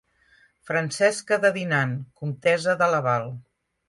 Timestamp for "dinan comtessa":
1.57-2.75